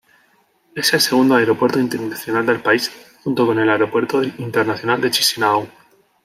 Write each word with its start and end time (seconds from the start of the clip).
Es 0.73 0.91
el 0.95 0.99
segundo 0.99 1.35
aeropuerto 1.35 1.79
internacional 1.79 2.43
del 2.47 2.59
país, 2.59 2.91
junto 3.23 3.45
con 3.45 3.59
el 3.59 3.69
Aeropuerto 3.69 4.23
Internacional 4.23 4.99
de 4.99 5.11
Chisinau. 5.11 5.67